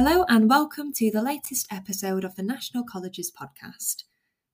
Hello, 0.00 0.24
and 0.28 0.48
welcome 0.48 0.92
to 0.92 1.10
the 1.10 1.20
latest 1.20 1.66
episode 1.72 2.22
of 2.22 2.36
the 2.36 2.42
National 2.44 2.84
College's 2.84 3.32
podcast. 3.32 4.04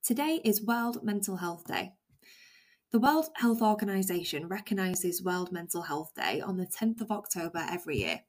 Today 0.03 0.41
is 0.43 0.65
World 0.65 1.05
Mental 1.05 1.37
Health 1.37 1.67
Day. 1.67 1.93
The 2.93 2.99
World 2.99 3.29
Health 3.37 3.61
Organization 3.61 4.49
recognises 4.49 5.23
World 5.23 5.53
Mental 5.53 5.83
Health 5.83 6.13
Day 6.17 6.41
on 6.41 6.57
the 6.57 6.67
10th 6.67 7.03
of 7.03 7.11
October 7.11 7.59
every 7.59 7.99
year. 7.99 8.21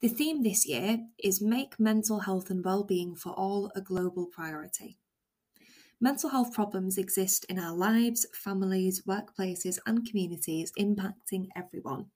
The 0.00 0.06
theme 0.06 0.44
this 0.44 0.64
year 0.64 1.00
is 1.18 1.42
Make 1.42 1.80
Mental 1.80 2.20
Health 2.20 2.50
and 2.50 2.64
Wellbeing 2.64 3.16
for 3.16 3.30
All 3.30 3.72
a 3.74 3.80
Global 3.80 4.26
Priority. 4.26 4.96
Mental 6.00 6.30
health 6.30 6.52
problems 6.52 6.98
exist 6.98 7.44
in 7.48 7.58
our 7.58 7.74
lives, 7.74 8.26
families, 8.32 9.02
workplaces, 9.08 9.80
and 9.86 10.08
communities, 10.08 10.70
impacting 10.78 11.48
everyone. 11.56 12.06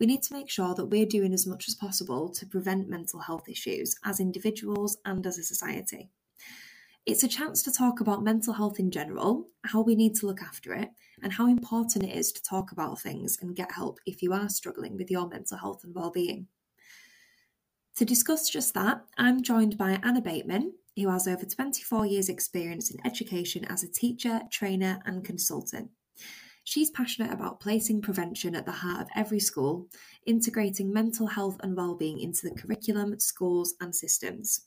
We 0.00 0.06
need 0.06 0.22
to 0.24 0.34
make 0.34 0.50
sure 0.50 0.74
that 0.74 0.86
we're 0.86 1.06
doing 1.06 1.32
as 1.32 1.46
much 1.46 1.68
as 1.68 1.74
possible 1.74 2.28
to 2.30 2.46
prevent 2.46 2.88
mental 2.88 3.20
health 3.20 3.48
issues 3.48 3.94
as 4.04 4.20
individuals 4.20 4.96
and 5.04 5.26
as 5.26 5.38
a 5.38 5.42
society. 5.44 6.10
It's 7.06 7.22
a 7.22 7.28
chance 7.28 7.62
to 7.62 7.72
talk 7.72 8.00
about 8.00 8.24
mental 8.24 8.54
health 8.54 8.80
in 8.80 8.90
general, 8.90 9.48
how 9.64 9.82
we 9.82 9.94
need 9.94 10.14
to 10.16 10.26
look 10.26 10.40
after 10.40 10.72
it, 10.72 10.88
and 11.22 11.32
how 11.32 11.48
important 11.48 12.04
it 12.04 12.16
is 12.16 12.32
to 12.32 12.42
talk 12.42 12.72
about 12.72 13.00
things 13.00 13.38
and 13.42 13.54
get 13.54 13.70
help 13.70 14.00
if 14.06 14.22
you 14.22 14.32
are 14.32 14.48
struggling 14.48 14.96
with 14.96 15.10
your 15.10 15.28
mental 15.28 15.58
health 15.58 15.84
and 15.84 15.94
well-being. 15.94 16.48
To 17.96 18.04
discuss 18.04 18.48
just 18.48 18.72
that, 18.74 19.04
I'm 19.18 19.42
joined 19.42 19.76
by 19.76 20.00
Anna 20.02 20.22
Bateman, 20.22 20.72
who 20.96 21.10
has 21.10 21.28
over 21.28 21.44
24 21.44 22.06
years' 22.06 22.28
experience 22.28 22.90
in 22.90 23.06
education 23.06 23.64
as 23.66 23.84
a 23.84 23.92
teacher, 23.92 24.40
trainer, 24.50 25.00
and 25.04 25.24
consultant. 25.24 25.90
She's 26.64 26.90
passionate 26.90 27.32
about 27.32 27.60
placing 27.60 28.00
prevention 28.00 28.54
at 28.54 28.64
the 28.64 28.72
heart 28.72 29.02
of 29.02 29.08
every 29.14 29.38
school, 29.38 29.86
integrating 30.26 30.92
mental 30.92 31.26
health 31.26 31.58
and 31.62 31.76
well-being 31.76 32.18
into 32.18 32.48
the 32.48 32.54
curriculum, 32.54 33.20
schools, 33.20 33.74
and 33.80 33.94
systems. 33.94 34.62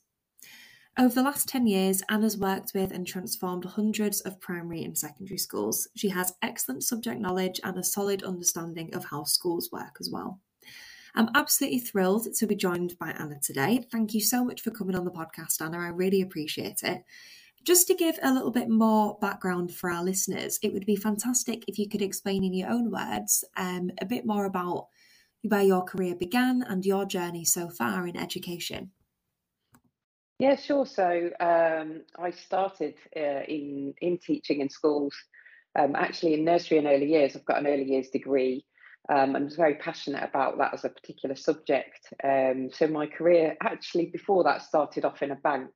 Over 0.99 1.13
the 1.13 1.23
last 1.23 1.47
10 1.47 1.67
years, 1.67 2.01
Anna's 2.09 2.37
worked 2.37 2.71
with 2.73 2.91
and 2.91 3.05
transformed 3.05 3.65
hundreds 3.65 4.21
of 4.21 4.39
primary 4.39 4.83
and 4.83 4.97
secondary 4.97 5.37
schools. 5.37 5.87
She 5.95 6.09
has 6.09 6.33
excellent 6.41 6.83
subject 6.83 7.19
knowledge 7.19 7.59
and 7.63 7.77
a 7.77 7.83
solid 7.83 8.23
understanding 8.23 8.95
of 8.95 9.05
how 9.05 9.23
schools 9.23 9.69
work 9.71 9.97
as 9.99 10.09
well. 10.11 10.39
I'm 11.13 11.29
absolutely 11.33 11.79
thrilled 11.79 12.33
to 12.33 12.47
be 12.47 12.55
joined 12.55 12.97
by 12.99 13.09
Anna 13.11 13.39
today. 13.39 13.85
Thank 13.91 14.13
you 14.13 14.21
so 14.21 14.43
much 14.43 14.61
for 14.61 14.71
coming 14.71 14.95
on 14.95 15.05
the 15.05 15.11
podcast, 15.11 15.61
Anna. 15.61 15.79
I 15.79 15.87
really 15.87 16.21
appreciate 16.21 16.83
it. 16.83 17.03
Just 17.67 17.87
to 17.87 17.95
give 17.95 18.17
a 18.23 18.33
little 18.33 18.49
bit 18.49 18.69
more 18.69 19.17
background 19.19 19.75
for 19.75 19.91
our 19.91 20.01
listeners, 20.01 20.57
it 20.63 20.71
would 20.71 20.85
be 20.85 20.95
fantastic 20.95 21.65
if 21.67 21.77
you 21.77 21.89
could 21.89 22.01
explain 22.01 22.45
in 22.45 22.53
your 22.53 22.69
own 22.69 22.89
words 22.89 23.43
um, 23.57 23.91
a 23.99 24.05
bit 24.05 24.25
more 24.25 24.45
about 24.45 24.87
where 25.41 25.63
your 25.63 25.83
career 25.83 26.15
began 26.15 26.63
and 26.63 26.85
your 26.85 27.05
journey 27.05 27.43
so 27.43 27.67
far 27.67 28.07
in 28.07 28.15
education. 28.15 28.91
Yeah, 30.39 30.55
sure. 30.55 30.85
So 30.85 31.29
um, 31.41 32.03
I 32.17 32.31
started 32.31 32.93
uh, 33.13 33.43
in 33.49 33.93
in 33.99 34.17
teaching 34.17 34.61
in 34.61 34.69
schools, 34.69 35.13
um, 35.77 35.93
actually 35.93 36.35
in 36.35 36.45
nursery 36.45 36.77
and 36.77 36.87
early 36.87 37.11
years. 37.11 37.35
I've 37.35 37.43
got 37.43 37.59
an 37.59 37.67
early 37.67 37.83
years 37.83 38.07
degree, 38.07 38.63
um, 39.09 39.35
and 39.35 39.43
was 39.43 39.57
very 39.57 39.75
passionate 39.75 40.23
about 40.23 40.57
that 40.59 40.73
as 40.73 40.85
a 40.85 40.89
particular 40.89 41.35
subject. 41.35 42.13
Um, 42.23 42.69
so 42.71 42.87
my 42.87 43.07
career 43.07 43.57
actually 43.61 44.05
before 44.05 44.45
that 44.45 44.61
started 44.61 45.03
off 45.03 45.21
in 45.21 45.31
a 45.31 45.35
bank. 45.35 45.71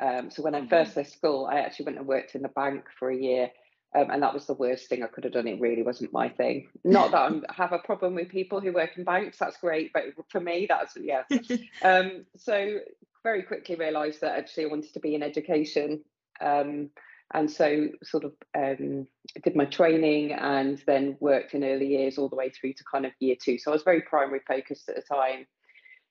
Um, 0.00 0.30
so 0.30 0.42
when 0.42 0.54
I 0.54 0.66
first 0.66 0.96
left 0.96 1.12
school, 1.12 1.46
I 1.50 1.60
actually 1.60 1.86
went 1.86 1.98
and 1.98 2.06
worked 2.06 2.34
in 2.34 2.42
the 2.42 2.48
bank 2.48 2.84
for 2.98 3.10
a 3.10 3.16
year. 3.16 3.50
Um, 3.94 4.08
and 4.10 4.22
that 4.22 4.32
was 4.32 4.46
the 4.46 4.54
worst 4.54 4.88
thing 4.88 5.02
I 5.02 5.08
could 5.08 5.24
have 5.24 5.32
done. 5.32 5.48
It 5.48 5.60
really 5.60 5.82
wasn't 5.82 6.12
my 6.12 6.28
thing. 6.28 6.68
Not 6.84 7.10
that 7.10 7.32
I 7.32 7.40
have 7.54 7.72
a 7.72 7.78
problem 7.78 8.14
with 8.14 8.28
people 8.28 8.60
who 8.60 8.72
work 8.72 8.96
in 8.96 9.04
banks. 9.04 9.38
That's 9.38 9.56
great, 9.56 9.92
but 9.92 10.04
for 10.28 10.40
me, 10.40 10.66
that's 10.68 10.96
yeah. 10.96 11.22
Um, 11.82 12.24
so 12.36 12.78
very 13.24 13.42
quickly 13.42 13.74
realised 13.74 14.20
that 14.20 14.38
actually 14.38 14.64
I 14.64 14.68
wanted 14.68 14.94
to 14.94 15.00
be 15.00 15.14
in 15.14 15.22
education. 15.22 16.02
Um, 16.40 16.90
and 17.32 17.50
so 17.50 17.88
sort 18.02 18.24
of 18.24 18.32
um, 18.56 19.06
did 19.42 19.54
my 19.54 19.64
training 19.64 20.32
and 20.32 20.82
then 20.86 21.16
worked 21.20 21.54
in 21.54 21.64
early 21.64 21.86
years 21.86 22.18
all 22.18 22.28
the 22.28 22.36
way 22.36 22.50
through 22.50 22.72
to 22.74 22.84
kind 22.90 23.06
of 23.06 23.12
year 23.20 23.36
two 23.40 23.58
so 23.58 23.70
i 23.70 23.74
was 23.74 23.82
very 23.82 24.00
primary 24.02 24.40
focused 24.46 24.88
at 24.88 24.96
the 24.96 25.02
time 25.02 25.46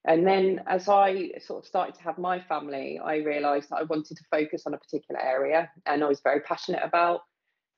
and 0.09 0.27
then 0.27 0.61
as 0.67 0.89
i 0.89 1.29
sort 1.39 1.63
of 1.63 1.65
started 1.65 1.95
to 1.95 2.03
have 2.03 2.17
my 2.17 2.41
family 2.41 2.99
i 3.03 3.15
realized 3.17 3.69
that 3.69 3.77
i 3.77 3.83
wanted 3.83 4.17
to 4.17 4.23
focus 4.29 4.63
on 4.65 4.73
a 4.73 4.77
particular 4.77 5.21
area 5.21 5.69
and 5.85 6.03
i 6.03 6.07
was 6.07 6.19
very 6.19 6.41
passionate 6.41 6.81
about 6.83 7.21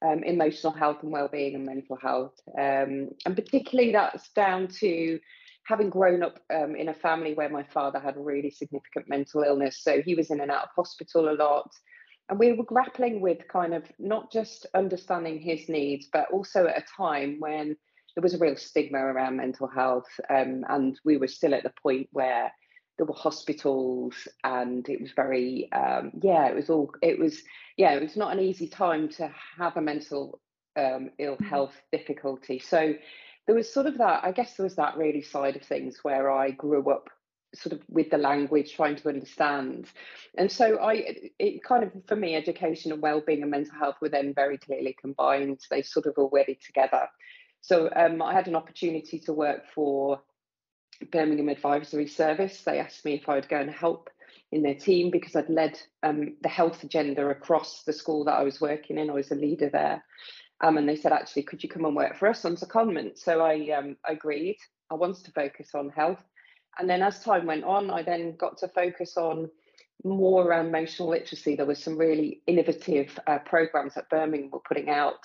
um, 0.06 0.24
emotional 0.24 0.74
health 0.74 0.98
and 1.04 1.12
well-being 1.12 1.56
and 1.56 1.66
mental 1.66 1.96
health. 1.96 2.34
Um, 2.58 3.10
and 3.26 3.36
particularly 3.36 3.92
that's 3.92 4.30
down 4.32 4.68
to 4.80 5.20
having 5.66 5.90
grown 5.90 6.24
up 6.24 6.40
um, 6.54 6.76
in 6.76 6.90
a 6.90 6.94
family 6.94 7.34
where 7.34 7.50
my 7.50 7.64
father 7.64 8.00
had 8.00 8.16
really 8.18 8.50
significant 8.50 9.08
mental 9.08 9.44
illness. 9.44 9.80
So 9.84 10.02
he 10.02 10.16
was 10.16 10.32
in 10.32 10.42
and 10.42 10.52
out 10.52 10.64
of 10.64 10.70
hospital 10.76 11.30
a 11.30 11.36
lot. 11.36 11.72
And 12.30 12.40
we 12.40 12.54
were 12.54 12.64
grappling 12.64 13.22
with 13.22 13.48
kind 13.48 13.74
of 13.74 13.84
not 14.00 14.32
just 14.32 14.66
understanding 14.74 15.40
his 15.40 15.70
needs, 15.70 16.08
but 16.12 16.32
also 16.32 16.66
at 16.66 16.80
a 16.80 16.86
time 16.98 17.36
when 17.40 17.76
there 18.16 18.22
was 18.22 18.34
a 18.34 18.40
real 18.40 18.56
stigma 18.56 19.00
around 19.00 19.38
mental 19.38 19.68
health. 19.68 20.10
Um, 20.30 20.66
and 20.70 21.00
we 21.04 21.18
were 21.18 21.28
still 21.28 21.54
at 21.54 21.64
the 21.64 21.74
point 21.82 22.10
where 22.12 22.52
there 22.98 23.06
were 23.06 23.14
hospitals 23.14 24.28
and 24.44 24.88
it 24.90 25.02
was 25.02 25.12
very, 25.12 25.72
um, 25.72 26.12
yeah, 26.22 26.48
it 26.48 26.56
was 26.56 26.70
all, 26.70 26.92
it 27.02 27.18
was, 27.18 27.42
yeah, 27.78 27.94
it 27.94 28.02
was 28.02 28.16
not 28.16 28.34
an 28.34 28.40
easy 28.40 28.68
time 28.68 29.10
to 29.10 29.32
have 29.58 29.78
a 29.78 29.82
mental 29.82 30.40
um, 30.78 31.10
ill 31.18 31.38
mm. 31.38 31.48
health 31.48 31.74
difficulty. 31.92 32.60
So 32.60 32.94
there 33.48 33.56
was 33.56 33.74
sort 33.74 33.88
of 33.88 33.98
that, 33.98 34.24
I 34.24 34.32
guess 34.32 34.56
there 34.56 34.66
was 34.66 34.76
that 34.76 34.98
really 34.98 35.22
side 35.22 35.56
of 35.56 35.64
things 35.64 36.00
where 36.04 36.30
I 36.30 36.52
grew 36.52 36.90
up 36.92 37.10
sort 37.54 37.74
of 37.74 37.82
with 37.90 38.10
the 38.10 38.18
language 38.18 38.74
trying 38.74 38.96
to 38.96 39.10
understand 39.10 39.88
and 40.38 40.50
so 40.50 40.78
i 40.80 41.04
it 41.38 41.62
kind 41.64 41.84
of 41.84 41.92
for 42.08 42.16
me 42.16 42.36
education 42.36 42.92
and 42.92 43.02
well-being 43.02 43.42
and 43.42 43.52
mental 43.52 43.78
health 43.78 43.96
were 44.02 44.10
then 44.10 44.34
very 44.34 44.58
clearly 44.58 44.96
combined 45.00 45.60
they 45.70 45.82
sort 45.82 46.06
of 46.06 46.14
already 46.18 46.58
together 46.66 47.08
so 47.62 47.90
um, 47.96 48.22
i 48.22 48.34
had 48.34 48.48
an 48.48 48.56
opportunity 48.56 49.20
to 49.20 49.34
work 49.34 49.64
for 49.74 50.22
birmingham 51.12 51.50
advisory 51.50 52.08
service. 52.08 52.62
They 52.62 52.80
asked 52.80 53.06
me 53.06 53.16
if 53.16 53.28
i 53.28 53.36
would 53.36 53.50
go 53.50 53.58
and 53.58 53.72
help 53.72 54.10
in 54.52 54.62
their 54.62 54.76
team 54.76 55.10
because 55.10 55.36
i'd 55.36 55.50
led 55.50 55.80
um, 56.04 56.36
the 56.42 56.50
health 56.50 56.84
agenda 56.84 57.28
across 57.28 57.84
the 57.84 57.94
school 57.94 58.26
that 58.26 58.36
i 58.36 58.44
was 58.44 58.62
working 58.62 58.98
in. 58.98 59.10
I 59.10 59.14
was 59.14 59.32
a 59.32 59.36
leader 59.36 59.70
there. 59.70 60.04
Um, 60.64 60.78
and 60.78 60.88
they 60.88 60.96
said 60.96 61.12
actually 61.12 61.44
could 61.44 61.64
you 61.64 61.70
come 61.70 61.86
and 61.86 61.96
work 61.96 62.18
for 62.18 62.28
us 62.28 62.46
on 62.46 62.56
secondment? 62.56 63.18
So 63.18 63.42
i 63.42 63.70
um, 63.72 63.98
agreed. 64.08 64.58
I 64.92 64.96
wanted 64.96 65.26
to 65.26 65.32
focus 65.32 65.70
on 65.74 65.90
health. 65.90 66.24
And 66.78 66.90
then 66.90 67.02
as 67.02 67.24
time 67.24 67.46
went 67.46 67.64
on, 67.64 67.90
I 67.90 68.04
then 68.04 68.36
got 68.38 68.58
to 68.60 68.68
focus 68.68 69.18
on 69.18 69.50
more 70.04 70.46
around 70.46 70.68
emotional 70.68 71.10
literacy. 71.10 71.56
There 71.56 71.66
was 71.66 71.84
some 71.84 71.98
really 71.98 72.42
innovative 72.48 73.18
uh, 73.28 73.40
programs 73.40 73.96
that 73.96 74.10
Birmingham 74.10 74.52
were 74.52 74.60
putting 74.68 74.90
out 74.90 75.20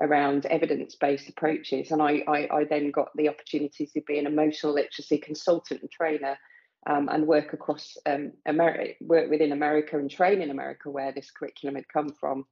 around 0.00 0.46
evidence-based 0.46 1.28
approaches. 1.28 1.90
And 1.90 2.02
I, 2.02 2.22
I, 2.26 2.48
I, 2.50 2.64
then 2.64 2.90
got 2.90 3.10
the 3.14 3.28
opportunity 3.28 3.86
to 3.86 4.00
be 4.06 4.18
an 4.18 4.26
emotional 4.26 4.74
literacy 4.74 5.18
consultant 5.18 5.82
and 5.82 5.90
trainer 5.90 6.38
um, 6.86 7.08
and 7.08 7.26
work 7.26 7.52
across 7.52 7.96
um, 8.06 8.32
America, 8.46 8.94
work 9.00 9.30
within 9.30 9.52
America 9.52 9.98
and 9.98 10.10
train 10.10 10.42
in 10.42 10.50
America 10.50 10.90
where 10.90 11.12
this 11.12 11.30
curriculum 11.30 11.76
had 11.76 11.88
come 11.88 12.08
from. 12.18 12.44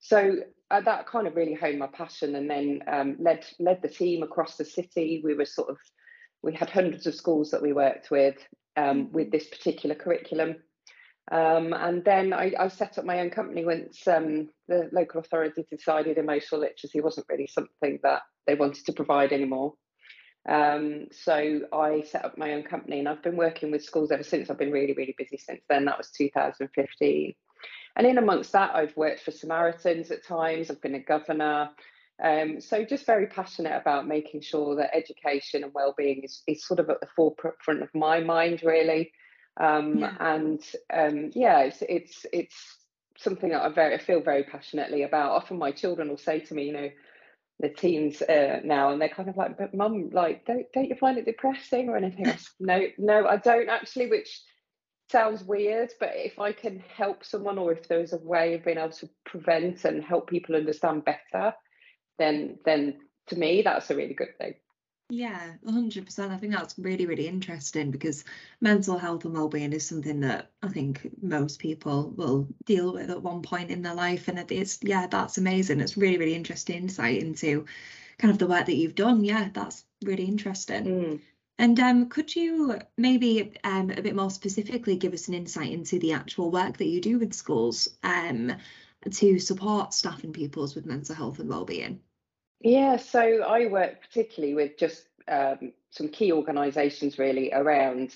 So 0.00 0.36
uh, 0.70 0.80
that 0.80 1.06
kind 1.06 1.26
of 1.26 1.36
really 1.36 1.54
honed 1.54 1.78
my 1.78 1.86
passion 1.86 2.34
and 2.34 2.50
then 2.50 2.82
um, 2.88 3.16
led 3.20 3.46
led 3.60 3.80
the 3.82 3.88
team 3.88 4.22
across 4.24 4.56
the 4.56 4.64
city. 4.64 5.20
We 5.22 5.34
were 5.34 5.44
sort 5.44 5.70
of 5.70 5.78
we 6.42 6.52
had 6.52 6.68
hundreds 6.68 7.06
of 7.06 7.14
schools 7.14 7.52
that 7.52 7.62
we 7.62 7.72
worked 7.72 8.10
with 8.10 8.36
um, 8.76 9.12
with 9.12 9.30
this 9.30 9.46
particular 9.46 9.94
curriculum. 9.94 10.56
Um, 11.30 11.72
and 11.72 12.04
then 12.04 12.32
I, 12.32 12.52
I, 12.58 12.68
set 12.68 12.98
up 12.98 13.04
my 13.04 13.20
own 13.20 13.30
company 13.30 13.64
once 13.64 14.06
um, 14.08 14.48
the 14.66 14.88
local 14.92 15.20
authority 15.20 15.64
decided 15.70 16.18
emotional 16.18 16.60
literacy 16.60 17.00
wasn't 17.00 17.28
really 17.28 17.46
something 17.46 18.00
that 18.02 18.22
they 18.46 18.56
wanted 18.56 18.84
to 18.86 18.92
provide 18.92 19.32
anymore. 19.32 19.74
Um, 20.48 21.06
so 21.12 21.60
I 21.72 22.02
set 22.02 22.24
up 22.24 22.36
my 22.36 22.54
own 22.54 22.64
company 22.64 22.98
and 22.98 23.08
I've 23.08 23.22
been 23.22 23.36
working 23.36 23.70
with 23.70 23.84
schools 23.84 24.10
ever 24.10 24.24
since. 24.24 24.50
I've 24.50 24.58
been 24.58 24.72
really, 24.72 24.94
really 24.94 25.14
busy 25.16 25.36
since 25.36 25.62
then. 25.68 25.84
That 25.84 25.96
was 25.96 26.10
2015. 26.10 27.34
And 27.94 28.06
in 28.06 28.18
amongst 28.18 28.50
that, 28.52 28.74
I've 28.74 28.96
worked 28.96 29.20
for 29.20 29.30
Samaritans 29.30 30.10
at 30.10 30.26
times, 30.26 30.70
I've 30.70 30.82
been 30.82 30.96
a 30.96 31.02
governor, 31.02 31.70
um, 32.22 32.60
so 32.60 32.84
just 32.84 33.04
very 33.04 33.26
passionate 33.26 33.76
about 33.76 34.06
making 34.06 34.42
sure 34.42 34.76
that 34.76 34.94
education 34.94 35.64
and 35.64 35.74
well-being 35.74 36.22
is, 36.22 36.42
is 36.46 36.64
sort 36.64 36.78
of 36.78 36.88
at 36.88 37.00
the 37.00 37.08
forefront 37.16 37.82
of 37.82 37.88
my 37.94 38.20
mind, 38.20 38.62
really. 38.62 39.12
Um, 39.60 39.98
yeah. 39.98 40.16
And 40.20 40.60
um, 40.92 41.30
yeah, 41.34 41.60
it's 41.60 41.82
it's 41.88 42.26
it's 42.32 42.78
something 43.18 43.50
that 43.50 43.62
I 43.62 43.68
very 43.68 43.94
I 43.94 43.98
feel 43.98 44.20
very 44.20 44.44
passionately 44.44 45.02
about. 45.02 45.32
Often 45.32 45.58
my 45.58 45.72
children 45.72 46.08
will 46.08 46.18
say 46.18 46.40
to 46.40 46.54
me, 46.54 46.64
you 46.64 46.72
know, 46.72 46.88
the 47.60 47.68
teens 47.68 48.22
uh, 48.22 48.60
now, 48.64 48.90
and 48.90 49.00
they're 49.00 49.08
kind 49.08 49.28
of 49.28 49.36
like, 49.36 49.58
"But 49.58 49.74
mum, 49.74 50.10
like, 50.12 50.44
don't 50.46 50.66
don't 50.72 50.88
you 50.88 50.96
find 50.96 51.18
it 51.18 51.26
depressing 51.26 51.88
or 51.88 51.96
anything?" 51.96 52.26
I 52.26 52.36
said, 52.36 52.48
no, 52.60 52.82
no, 52.98 53.26
I 53.26 53.36
don't 53.36 53.68
actually. 53.68 54.08
Which 54.08 54.42
sounds 55.10 55.44
weird, 55.44 55.92
but 56.00 56.10
if 56.14 56.38
I 56.38 56.52
can 56.52 56.82
help 56.96 57.24
someone, 57.24 57.58
or 57.58 57.72
if 57.72 57.86
there's 57.88 58.12
a 58.12 58.18
way 58.18 58.54
of 58.54 58.64
being 58.64 58.78
able 58.78 58.90
to 58.92 59.08
prevent 59.24 59.84
and 59.84 60.02
help 60.02 60.28
people 60.28 60.56
understand 60.56 61.04
better, 61.04 61.54
then 62.18 62.58
then 62.64 62.98
to 63.28 63.36
me 63.38 63.62
that's 63.62 63.90
a 63.90 63.96
really 63.96 64.14
good 64.14 64.36
thing. 64.38 64.54
Yeah, 65.14 65.52
100%. 65.66 66.30
I 66.30 66.38
think 66.38 66.54
that's 66.54 66.78
really, 66.78 67.04
really 67.04 67.28
interesting 67.28 67.90
because 67.90 68.24
mental 68.62 68.96
health 68.96 69.26
and 69.26 69.34
well-being 69.34 69.74
is 69.74 69.86
something 69.86 70.20
that 70.20 70.52
I 70.62 70.68
think 70.68 71.06
most 71.20 71.58
people 71.58 72.14
will 72.16 72.48
deal 72.64 72.94
with 72.94 73.10
at 73.10 73.22
one 73.22 73.42
point 73.42 73.70
in 73.70 73.82
their 73.82 73.94
life. 73.94 74.28
And 74.28 74.38
it's, 74.50 74.78
yeah, 74.80 75.06
that's 75.06 75.36
amazing. 75.36 75.80
It's 75.80 75.98
really, 75.98 76.16
really 76.16 76.34
interesting 76.34 76.76
insight 76.76 77.22
into 77.22 77.66
kind 78.16 78.32
of 78.32 78.38
the 78.38 78.46
work 78.46 78.64
that 78.64 78.76
you've 78.76 78.94
done. 78.94 79.22
Yeah, 79.22 79.50
that's 79.52 79.84
really 80.02 80.24
interesting. 80.24 80.84
Mm. 80.86 81.20
And 81.58 81.78
um, 81.78 82.08
could 82.08 82.34
you 82.34 82.78
maybe 82.96 83.52
um, 83.64 83.90
a 83.90 84.00
bit 84.00 84.16
more 84.16 84.30
specifically 84.30 84.96
give 84.96 85.12
us 85.12 85.28
an 85.28 85.34
insight 85.34 85.72
into 85.72 85.98
the 85.98 86.14
actual 86.14 86.50
work 86.50 86.78
that 86.78 86.88
you 86.88 87.02
do 87.02 87.18
with 87.18 87.34
schools 87.34 87.86
um, 88.02 88.56
to 89.10 89.38
support 89.38 89.92
staff 89.92 90.24
and 90.24 90.32
pupils 90.32 90.74
with 90.74 90.86
mental 90.86 91.14
health 91.14 91.38
and 91.38 91.50
well-being? 91.50 92.00
Yeah, 92.62 92.96
so 92.96 93.42
I 93.42 93.66
work 93.66 94.00
particularly 94.00 94.54
with 94.54 94.78
just 94.78 95.06
um, 95.28 95.72
some 95.90 96.08
key 96.08 96.32
organisations 96.32 97.18
really 97.18 97.52
around. 97.52 98.14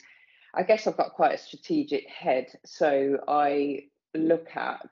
I 0.54 0.62
guess 0.62 0.87
I've 0.87 0.96
got 0.96 1.14
quite 1.14 1.34
a 1.34 1.38
strategic 1.38 2.08
head, 2.08 2.46
so 2.64 3.19
I 3.28 3.87
look 4.14 4.48
at 4.54 4.88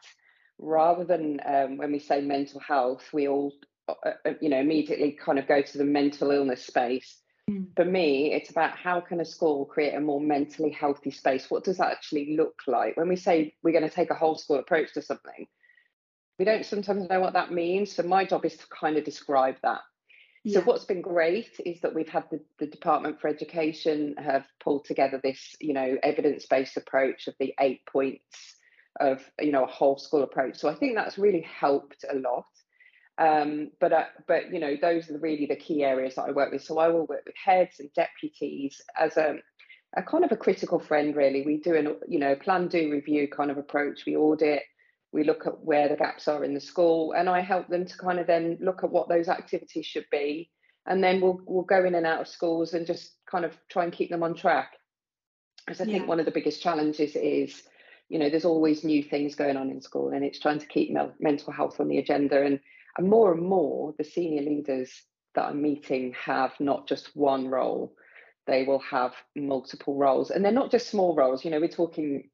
rather 0.58 1.04
than 1.04 1.40
um, 1.46 1.76
when 1.76 1.92
we 1.92 1.98
say 1.98 2.20
mental 2.20 2.60
health, 2.60 3.04
we 3.12 3.28
all 3.28 3.52
uh, 3.88 4.10
uh 4.24 4.32
you 4.40 4.48
know 4.48 4.60
immediately 4.60 5.12
kind 5.12 5.38
of 5.38 5.46
go 5.46 5.62
to 5.62 5.78
the 5.78 5.84
mental 5.84 6.30
illness 6.30 6.64
space. 6.64 7.18
Mm. 7.48 7.66
For 7.76 7.84
me, 7.84 8.32
it's 8.32 8.50
about 8.50 8.76
how 8.76 9.00
can 9.00 9.20
a 9.20 9.24
school 9.24 9.66
create 9.66 9.94
a 9.94 10.00
more 10.00 10.20
mentally 10.20 10.70
healthy 10.70 11.10
space? 11.10 11.50
What 11.50 11.64
does 11.64 11.76
that 11.78 11.92
actually 11.92 12.36
look 12.36 12.62
like? 12.66 12.96
When 12.96 13.08
we 13.08 13.16
say 13.16 13.54
we're 13.62 13.72
going 13.72 13.88
to 13.88 13.94
take 13.94 14.10
a 14.10 14.14
whole 14.14 14.36
school 14.36 14.58
approach 14.58 14.94
to 14.94 15.02
something, 15.02 15.46
we 16.38 16.44
don't 16.44 16.66
sometimes 16.66 17.08
know 17.08 17.20
what 17.20 17.34
that 17.34 17.52
means. 17.52 17.94
So 17.94 18.02
my 18.02 18.24
job 18.24 18.44
is 18.44 18.56
to 18.56 18.66
kind 18.68 18.96
of 18.96 19.04
describe 19.04 19.56
that. 19.62 19.80
Yeah. 20.42 20.58
So 20.58 20.64
what's 20.66 20.84
been 20.84 21.00
great 21.00 21.58
is 21.64 21.80
that 21.80 21.94
we've 21.94 22.08
had 22.08 22.24
the, 22.30 22.40
the 22.58 22.66
Department 22.66 23.20
for 23.20 23.28
Education 23.28 24.14
have 24.18 24.44
pulled 24.62 24.84
together 24.84 25.20
this, 25.22 25.54
you 25.60 25.72
know, 25.72 25.96
evidence-based 26.02 26.76
approach 26.76 27.28
of 27.28 27.34
the 27.40 27.54
eight 27.60 27.80
points 27.86 28.56
of, 29.00 29.22
you 29.40 29.52
know, 29.52 29.64
a 29.64 29.70
whole 29.70 29.96
school 29.96 30.22
approach. 30.22 30.58
So 30.58 30.68
I 30.68 30.74
think 30.74 30.96
that's 30.96 31.16
really 31.16 31.40
helped 31.40 32.04
a 32.10 32.16
lot. 32.16 32.44
Um, 33.16 33.70
but 33.80 33.92
uh, 33.92 34.04
but 34.26 34.52
you 34.52 34.58
know, 34.58 34.76
those 34.80 35.08
are 35.08 35.18
really 35.18 35.46
the 35.46 35.56
key 35.56 35.84
areas 35.84 36.16
that 36.16 36.22
I 36.22 36.32
work 36.32 36.52
with. 36.52 36.64
So 36.64 36.78
I 36.78 36.88
will 36.88 37.06
work 37.06 37.22
with 37.24 37.36
heads 37.42 37.78
and 37.78 37.88
deputies 37.94 38.80
as 38.98 39.16
a 39.16 39.36
a 39.96 40.02
kind 40.02 40.24
of 40.24 40.32
a 40.32 40.36
critical 40.36 40.80
friend, 40.80 41.14
really. 41.14 41.42
We 41.42 41.58
do 41.58 41.76
an 41.76 41.96
you 42.08 42.18
know 42.18 42.34
plan, 42.34 42.66
do, 42.66 42.90
review 42.90 43.28
kind 43.28 43.52
of 43.52 43.58
approach. 43.58 44.04
We 44.04 44.16
audit 44.16 44.62
we 45.14 45.22
look 45.22 45.46
at 45.46 45.64
where 45.64 45.88
the 45.88 45.96
gaps 45.96 46.26
are 46.26 46.44
in 46.44 46.54
the 46.54 46.60
school 46.60 47.12
and 47.12 47.28
i 47.30 47.40
help 47.40 47.68
them 47.68 47.86
to 47.86 47.96
kind 47.96 48.18
of 48.18 48.26
then 48.26 48.58
look 48.60 48.82
at 48.82 48.90
what 48.90 49.08
those 49.08 49.28
activities 49.28 49.86
should 49.86 50.06
be. 50.10 50.50
And 50.86 51.02
then 51.02 51.22
we'll 51.22 51.40
we'll 51.46 51.62
go 51.62 51.84
in 51.84 51.94
and 51.94 52.04
out 52.04 52.20
of 52.20 52.28
schools 52.28 52.74
and 52.74 52.86
just 52.86 53.12
kind 53.30 53.46
of 53.46 53.56
try 53.70 53.84
and 53.84 53.92
keep 53.92 54.10
them 54.10 54.22
on 54.22 54.34
track. 54.34 54.72
Because 55.64 55.80
i 55.80 55.84
yeah. 55.84 55.94
think 55.94 56.08
one 56.08 56.20
of 56.20 56.26
the 56.26 56.38
biggest 56.38 56.60
challenges 56.60 57.16
is 57.16 57.62
you 58.10 58.18
know 58.18 58.28
there's 58.28 58.44
always 58.44 58.84
new 58.84 59.02
things 59.02 59.34
going 59.34 59.56
on 59.56 59.70
in 59.70 59.80
school 59.80 60.10
and 60.10 60.22
it's 60.22 60.40
trying 60.40 60.58
to 60.58 60.66
keep 60.66 60.94
mental 61.20 61.52
health 61.52 61.80
on 61.80 61.88
the 61.88 61.98
agenda. 61.98 62.42
And 62.42 62.60
and 62.98 63.08
more 63.08 63.32
and 63.32 63.42
more 63.42 63.94
the 63.96 64.04
senior 64.04 64.42
leaders 64.42 64.90
that 65.34 65.46
i'm 65.46 65.62
meeting 65.62 66.14
have 66.22 66.52
not 66.58 66.88
just 66.88 67.16
one 67.16 67.48
role. 67.48 67.94
They 68.46 68.64
will 68.64 68.80
have 68.80 69.14
multiple 69.34 69.96
roles. 69.96 70.30
And 70.30 70.44
they're 70.44 70.60
not 70.60 70.70
just 70.72 70.90
small 70.90 71.14
roles. 71.14 71.44
You 71.44 71.52
know 71.52 71.60
we're 71.60 71.68
talking 71.68 72.28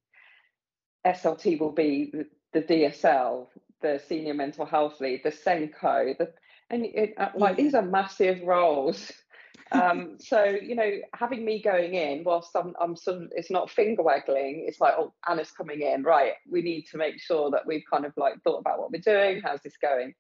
SLT 1.06 1.60
will 1.60 1.72
be 1.72 2.12
the 2.52 2.62
DSL, 2.62 3.46
the 3.80 4.00
senior 4.06 4.34
mental 4.34 4.66
health 4.66 5.00
lead, 5.00 5.22
the 5.24 5.30
SENCO, 5.30 6.18
the, 6.18 6.32
and 6.70 6.84
it, 6.84 7.14
uh, 7.16 7.28
like 7.34 7.56
yeah. 7.56 7.64
these 7.64 7.74
are 7.74 7.82
massive 7.82 8.42
roles. 8.42 9.12
um, 9.72 10.16
so 10.18 10.44
you 10.44 10.74
know, 10.74 10.90
having 11.14 11.44
me 11.44 11.62
going 11.62 11.94
in 11.94 12.24
whilst 12.24 12.50
I'm, 12.54 12.74
I'm 12.80 12.96
sort 12.96 13.22
of, 13.22 13.32
it's 13.34 13.50
not 13.50 13.70
finger 13.70 14.02
waggling. 14.02 14.64
It's 14.66 14.80
like, 14.80 14.94
oh, 14.98 15.12
Anna's 15.28 15.50
coming 15.50 15.82
in, 15.82 16.02
right? 16.02 16.32
We 16.48 16.62
need 16.62 16.86
to 16.90 16.98
make 16.98 17.20
sure 17.20 17.50
that 17.50 17.66
we've 17.66 17.84
kind 17.90 18.04
of 18.04 18.12
like 18.16 18.34
thought 18.42 18.58
about 18.58 18.78
what 18.78 18.90
we're 18.90 19.00
doing. 19.00 19.42
How's 19.42 19.62
this 19.62 19.76
going? 19.80 20.14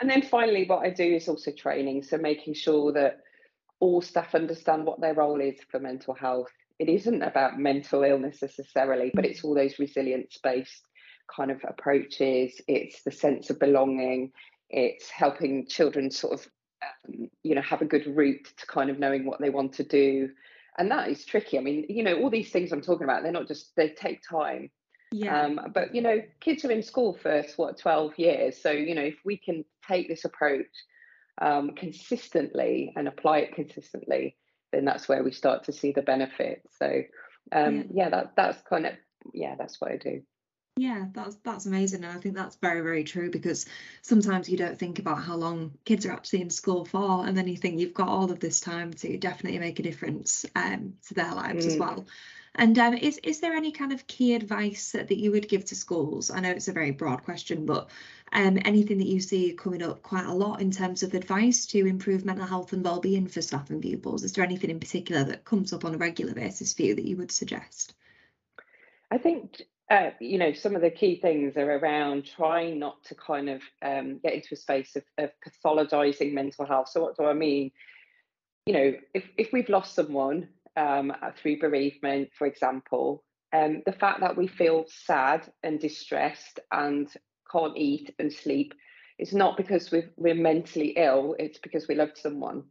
And 0.00 0.10
then 0.10 0.22
finally, 0.22 0.66
what 0.66 0.84
I 0.84 0.90
do 0.90 1.04
is 1.04 1.28
also 1.28 1.50
training. 1.52 2.02
So 2.02 2.18
making 2.18 2.54
sure 2.54 2.92
that 2.92 3.20
all 3.80 4.02
staff 4.02 4.34
understand 4.34 4.84
what 4.84 5.00
their 5.00 5.14
role 5.14 5.40
is 5.40 5.56
for 5.70 5.80
mental 5.80 6.14
health. 6.14 6.50
It 6.78 6.88
isn't 6.88 7.22
about 7.22 7.58
mental 7.58 8.02
illness 8.02 8.42
necessarily, 8.42 9.10
but 9.14 9.24
it's 9.24 9.42
all 9.42 9.54
those 9.54 9.78
resilience 9.78 10.38
based 10.42 10.82
kind 11.34 11.50
of 11.50 11.60
approaches. 11.66 12.60
It's 12.68 13.02
the 13.02 13.10
sense 13.10 13.50
of 13.50 13.58
belonging. 13.58 14.32
It's 14.70 15.08
helping 15.08 15.66
children 15.66 16.10
sort 16.10 16.34
of, 16.34 16.48
um, 16.82 17.28
you 17.42 17.54
know, 17.54 17.62
have 17.62 17.82
a 17.82 17.86
good 17.86 18.06
route 18.06 18.48
to 18.56 18.66
kind 18.66 18.90
of 18.90 18.98
knowing 18.98 19.24
what 19.26 19.40
they 19.40 19.50
want 19.50 19.72
to 19.74 19.84
do. 19.84 20.30
And 20.78 20.90
that 20.90 21.08
is 21.08 21.24
tricky. 21.24 21.58
I 21.58 21.62
mean, 21.62 21.86
you 21.88 22.02
know, 22.02 22.20
all 22.20 22.30
these 22.30 22.50
things 22.50 22.72
I'm 22.72 22.82
talking 22.82 23.04
about, 23.04 23.22
they're 23.22 23.32
not 23.32 23.48
just, 23.48 23.74
they 23.76 23.90
take 23.90 24.22
time. 24.28 24.70
Yeah. 25.12 25.42
Um, 25.42 25.60
but, 25.72 25.94
you 25.94 26.02
know, 26.02 26.20
kids 26.40 26.64
are 26.64 26.70
in 26.70 26.82
school 26.82 27.14
for 27.14 27.44
what, 27.56 27.78
12 27.78 28.18
years. 28.18 28.60
So, 28.60 28.70
you 28.70 28.94
know, 28.94 29.02
if 29.02 29.16
we 29.24 29.36
can 29.36 29.64
take 29.86 30.08
this 30.08 30.24
approach 30.24 30.66
um, 31.40 31.70
consistently 31.76 32.92
and 32.96 33.08
apply 33.08 33.38
it 33.38 33.54
consistently, 33.54 34.36
then 34.72 34.84
that's 34.84 35.08
where 35.08 35.22
we 35.22 35.32
start 35.32 35.64
to 35.64 35.72
see 35.72 35.92
the 35.92 36.02
benefits. 36.02 36.76
So, 36.78 37.02
um, 37.52 37.76
yeah. 37.76 37.84
yeah, 37.94 38.08
that 38.10 38.32
that's 38.36 38.60
kind 38.62 38.86
of 38.86 38.94
yeah, 39.32 39.54
that's 39.56 39.80
what 39.80 39.92
I 39.92 39.96
do. 39.96 40.22
Yeah, 40.78 41.06
that's 41.14 41.36
that's 41.36 41.64
amazing, 41.64 42.04
and 42.04 42.12
I 42.12 42.20
think 42.20 42.34
that's 42.34 42.56
very 42.56 42.82
very 42.82 43.02
true 43.02 43.30
because 43.30 43.64
sometimes 44.02 44.50
you 44.50 44.58
don't 44.58 44.78
think 44.78 44.98
about 44.98 45.22
how 45.22 45.36
long 45.36 45.72
kids 45.86 46.04
are 46.04 46.12
actually 46.12 46.42
in 46.42 46.50
school 46.50 46.84
for, 46.84 47.26
and 47.26 47.34
then 47.34 47.48
you 47.48 47.56
think 47.56 47.80
you've 47.80 47.94
got 47.94 48.08
all 48.08 48.30
of 48.30 48.40
this 48.40 48.60
time 48.60 48.92
to 48.92 49.16
definitely 49.16 49.58
make 49.58 49.78
a 49.78 49.82
difference 49.82 50.44
um, 50.54 50.92
to 51.08 51.14
their 51.14 51.34
lives 51.34 51.64
mm. 51.64 51.68
as 51.68 51.76
well. 51.78 52.06
And 52.54 52.78
um, 52.78 52.92
is 52.92 53.18
is 53.22 53.40
there 53.40 53.54
any 53.54 53.72
kind 53.72 53.90
of 53.90 54.06
key 54.06 54.34
advice 54.34 54.92
that, 54.92 55.08
that 55.08 55.18
you 55.18 55.30
would 55.32 55.48
give 55.48 55.64
to 55.66 55.74
schools? 55.74 56.30
I 56.30 56.40
know 56.40 56.50
it's 56.50 56.68
a 56.68 56.72
very 56.72 56.90
broad 56.90 57.24
question, 57.24 57.64
but 57.64 57.88
um, 58.32 58.58
anything 58.62 58.98
that 58.98 59.08
you 59.08 59.20
see 59.20 59.54
coming 59.54 59.82
up 59.82 60.02
quite 60.02 60.26
a 60.26 60.32
lot 60.32 60.60
in 60.60 60.70
terms 60.70 61.02
of 61.02 61.14
advice 61.14 61.64
to 61.66 61.86
improve 61.86 62.26
mental 62.26 62.46
health 62.46 62.74
and 62.74 62.84
well-being 62.84 63.28
for 63.28 63.40
staff 63.40 63.70
and 63.70 63.80
pupils? 63.80 64.24
Is 64.24 64.34
there 64.34 64.44
anything 64.44 64.68
in 64.68 64.80
particular 64.80 65.24
that 65.24 65.46
comes 65.46 65.72
up 65.72 65.86
on 65.86 65.94
a 65.94 65.98
regular 65.98 66.34
basis 66.34 66.74
for 66.74 66.82
you 66.82 66.94
that 66.96 67.06
you 67.06 67.16
would 67.16 67.32
suggest? 67.32 67.94
I 69.10 69.16
think 69.16 69.62
uh, 69.90 70.10
you 70.20 70.38
know, 70.38 70.52
some 70.52 70.74
of 70.74 70.82
the 70.82 70.90
key 70.90 71.20
things 71.20 71.56
are 71.56 71.78
around 71.78 72.24
trying 72.24 72.78
not 72.78 73.04
to 73.04 73.14
kind 73.14 73.48
of 73.48 73.62
um, 73.82 74.18
get 74.18 74.34
into 74.34 74.48
a 74.52 74.56
space 74.56 74.96
of, 74.96 75.04
of 75.18 75.30
pathologizing 75.46 76.32
mental 76.32 76.66
health. 76.66 76.88
So, 76.88 77.02
what 77.02 77.16
do 77.16 77.24
I 77.24 77.34
mean? 77.34 77.70
You 78.66 78.74
know, 78.74 78.94
if, 79.14 79.24
if 79.36 79.52
we've 79.52 79.68
lost 79.68 79.94
someone 79.94 80.48
um, 80.76 81.12
uh, 81.22 81.30
through 81.40 81.60
bereavement, 81.60 82.30
for 82.36 82.48
example, 82.48 83.22
um, 83.52 83.82
the 83.86 83.92
fact 83.92 84.20
that 84.20 84.36
we 84.36 84.48
feel 84.48 84.86
sad 84.88 85.48
and 85.62 85.78
distressed 85.78 86.58
and 86.72 87.08
can't 87.50 87.76
eat 87.76 88.12
and 88.18 88.32
sleep 88.32 88.74
is 89.18 89.32
not 89.32 89.56
because 89.56 89.92
we 89.92 90.02
we're 90.16 90.34
mentally 90.34 90.94
ill, 90.96 91.36
it's 91.38 91.58
because 91.58 91.86
we 91.86 91.94
loved 91.94 92.18
someone. 92.18 92.64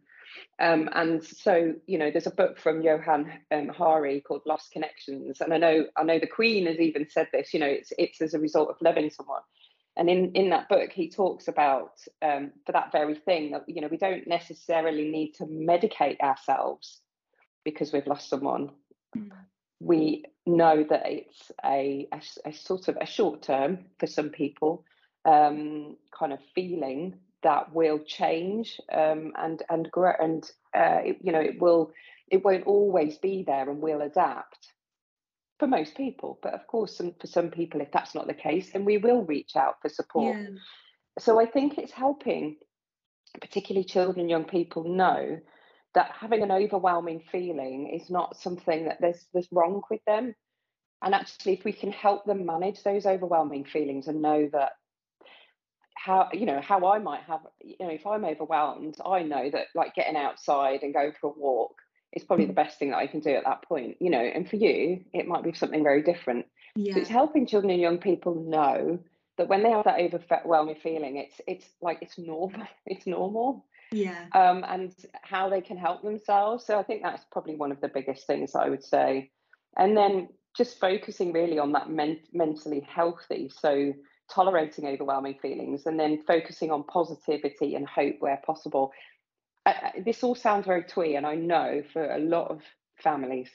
Um, 0.60 0.90
and 0.94 1.24
so, 1.24 1.74
you 1.86 1.98
know, 1.98 2.12
there's 2.12 2.28
a 2.28 2.32
book 2.32 2.58
from 2.58 2.82
Johann 2.82 3.32
um, 3.52 3.68
Hari 3.68 4.22
called 4.22 4.44
Lost 4.46 4.72
Connections, 4.72 5.42
and 5.42 5.54
I 5.54 5.58
know 5.58 5.86
I 5.98 6.04
know 6.04 6.20
the 6.20 6.28
Queen 6.28 6.66
has 6.68 6.80
even 6.80 7.08
said 7.10 7.28
this. 7.34 7.54
You 7.54 7.60
know, 7.60 7.68
it's 7.68 7.92
it's 7.98 8.22
as 8.22 8.34
a 8.34 8.40
result 8.40 8.70
of 8.70 8.78
loving 8.82 9.10
someone. 9.10 9.42
And 9.98 10.10
in 10.10 10.32
in 10.34 10.50
that 10.50 10.70
book, 10.70 10.92
he 10.92 11.10
talks 11.10 11.48
about 11.48 11.92
um, 12.22 12.52
for 12.66 12.72
that 12.72 12.92
very 12.92 13.16
thing 13.16 13.52
that 13.52 13.64
you 13.68 13.82
know 13.82 13.90
we 13.90 13.98
don't 13.98 14.28
necessarily 14.28 15.10
need 15.10 15.34
to 15.34 15.46
medicate 15.46 16.20
ourselves 16.22 17.02
because 17.64 17.92
we've 17.92 18.08
lost 18.08 18.30
someone. 18.30 18.72
Mm. 19.16 19.32
We 19.82 20.24
know 20.46 20.86
that 20.90 21.04
it's 21.06 21.52
a, 21.66 22.08
a, 22.14 22.22
a 22.46 22.54
sort 22.54 22.88
of 22.88 22.98
a 23.02 23.06
short 23.06 23.42
term 23.42 23.86
for 24.00 24.08
some 24.08 24.30
people 24.30 24.86
um, 25.26 25.98
kind 26.18 26.32
of 26.32 26.40
feeling 26.54 27.16
that 27.46 27.74
will 27.74 28.00
change 28.00 28.82
um, 28.92 29.32
and 29.38 29.64
and 29.70 29.90
grow 29.92 30.12
and 30.20 30.44
uh, 30.76 31.00
it, 31.06 31.18
you 31.22 31.32
know 31.32 31.40
it 31.40 31.62
will 31.62 31.92
it 32.30 32.44
won't 32.44 32.66
always 32.66 33.18
be 33.20 33.44
there 33.48 33.70
and 33.70 33.82
we'll 33.82 34.02
adapt 34.02 34.74
for 35.60 35.68
most 35.68 35.96
people. 35.96 36.40
But 36.42 36.56
of 36.56 36.68
course 36.68 36.98
some, 36.98 37.14
for 37.22 37.28
some 37.28 37.50
people 37.50 37.80
if 37.82 37.92
that's 37.92 38.16
not 38.16 38.28
the 38.28 38.34
case 38.34 38.72
then 38.74 38.84
we 38.84 38.98
will 38.98 39.24
reach 39.24 39.56
out 39.56 39.76
for 39.82 39.90
support. 39.90 40.36
Yeah. 40.36 40.48
so 41.20 41.40
i 41.40 41.46
think 41.46 41.78
it's 41.78 41.94
helping 41.94 42.58
particularly 43.40 43.86
children 43.86 44.20
and 44.22 44.30
young 44.30 44.46
people 44.46 44.84
know 44.84 45.40
that 45.94 46.12
having 46.20 46.44
an 46.44 46.52
overwhelming 46.52 47.22
feeling 47.32 47.90
is 47.90 48.10
not 48.10 48.38
something 48.38 48.86
that 48.86 48.98
there's 49.00 49.26
there's 49.34 49.48
wrong 49.52 49.82
with 49.90 50.02
them. 50.06 50.36
And 51.02 51.14
actually 51.14 51.54
if 51.54 51.64
we 51.64 51.74
can 51.74 51.92
help 51.92 52.26
them 52.26 52.46
manage 52.46 52.84
those 52.84 53.06
overwhelming 53.06 53.66
feelings 53.66 54.08
and 54.08 54.22
know 54.22 54.50
that 54.52 54.74
how 55.96 56.30
you 56.34 56.46
know 56.46 56.62
how 56.62 56.86
I 56.92 57.00
might 57.00 57.22
have 57.22 57.42
you 57.62 57.76
know 57.80 57.90
if 57.90 58.06
I'm 58.06 58.26
overwhelmed, 58.26 58.96
I 59.06 59.24
know 59.24 59.50
that 59.50 59.68
like 59.74 59.96
getting 59.96 60.16
outside 60.16 60.84
and 60.84 60.94
going 60.94 61.14
for 61.20 61.32
a 61.32 61.40
walk 61.40 61.76
is 62.14 62.24
probably 62.24 62.46
the 62.46 62.54
mm. 62.54 62.58
best 62.58 62.80
thing 62.80 62.92
that 62.92 62.98
I 62.98 63.08
can 63.08 63.20
do 63.20 63.32
at 63.32 63.44
that 63.46 63.64
point. 63.64 63.98
You 64.00 64.10
know, 64.10 64.20
and 64.22 64.50
for 64.50 64.56
you, 64.56 65.04
it 65.14 65.28
might 65.28 65.44
be 65.44 65.54
something 65.54 65.84
very 65.84 66.04
different. 66.04 66.46
Yeah. 66.76 66.94
So 66.94 67.00
it's 67.00 67.10
helping 67.10 67.48
children 67.48 67.72
and 67.72 67.82
young 67.82 67.98
people 67.98 68.36
know 68.36 69.00
that 69.38 69.48
when 69.50 69.64
they 69.64 69.72
have 69.72 69.86
that 69.86 70.00
overwhelming 70.00 70.78
feeling, 70.82 71.18
it's 71.18 71.42
it's 71.48 71.66
like 71.82 72.00
it's 72.02 72.18
normal. 72.18 72.62
It's 72.86 73.08
normal. 73.08 73.66
yeah 73.92 74.26
um, 74.34 74.64
and 74.68 74.94
how 75.22 75.50
they 75.50 75.62
can 75.62 75.78
help 75.78 76.02
themselves 76.02 76.66
so 76.66 76.80
i 76.80 76.84
think 76.84 77.04
that's 77.04 77.24
probably 77.32 77.56
one 77.56 77.72
of 77.72 77.80
the 77.82 77.88
biggest 77.88 78.26
things 78.26 78.56
i 78.56 78.68
would 78.68 78.84
say 78.84 79.30
and 79.78 79.96
then 79.96 80.28
just 80.58 80.80
focusing 80.80 81.32
really 81.34 81.60
on 81.60 81.72
that 81.74 81.90
men- 81.90 82.20
mentally 82.34 82.82
healthy 82.90 83.48
so 83.48 83.94
tolerating 84.34 84.86
overwhelming 84.88 85.38
feelings 85.42 85.86
and 85.86 86.00
then 86.00 86.24
focusing 86.26 86.72
on 86.72 86.84
positivity 86.84 87.76
and 87.76 87.88
hope 87.88 88.16
where 88.20 88.42
possible. 88.46 88.92
This 90.04 90.24
all 90.24 90.36
sounds 90.36 90.66
very 90.68 90.84
twee 90.84 91.16
and 91.16 91.26
i 91.26 91.34
know 91.34 91.82
for 91.92 92.12
a 92.12 92.20
lot 92.20 92.52
of 92.52 92.62
families 93.02 93.50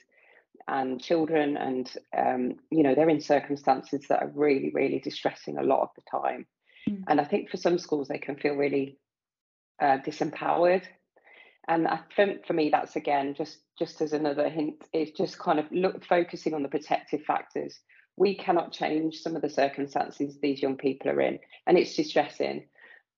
and 0.66 1.00
children 1.00 1.56
and 1.56 1.92
um, 2.16 2.56
you 2.70 2.82
know 2.82 2.94
they're 2.94 3.08
in 3.08 3.20
circumstances 3.20 4.06
that 4.08 4.22
are 4.22 4.32
really 4.34 4.72
really 4.74 4.98
distressing 4.98 5.56
a 5.56 5.62
lot 5.62 5.82
of 5.82 5.88
the 5.94 6.02
time. 6.10 6.46
Mm. 6.88 7.04
and 7.08 7.20
i 7.20 7.24
think 7.24 7.50
for 7.50 7.58
some 7.58 7.78
schools 7.78 8.08
they 8.08 8.18
can 8.18 8.36
feel 8.36 8.54
really 8.54 8.98
uh, 9.80 9.98
disempowered. 9.98 10.82
And 11.68 11.86
I 11.86 12.00
think 12.16 12.46
for 12.46 12.52
me 12.52 12.70
that's 12.70 12.96
again 12.96 13.34
just 13.34 13.58
just 13.78 14.00
as 14.00 14.12
another 14.12 14.48
hint 14.48 14.84
is 14.92 15.10
just 15.12 15.38
kind 15.38 15.58
of 15.58 15.66
look 15.70 16.04
focusing 16.04 16.54
on 16.54 16.62
the 16.62 16.68
protective 16.68 17.22
factors 17.22 17.78
we 18.20 18.34
cannot 18.34 18.70
change 18.70 19.20
some 19.20 19.34
of 19.34 19.42
the 19.42 19.48
circumstances 19.48 20.38
these 20.40 20.62
young 20.62 20.76
people 20.76 21.10
are 21.10 21.20
in 21.20 21.38
and 21.66 21.78
it's 21.78 21.96
distressing 21.96 22.64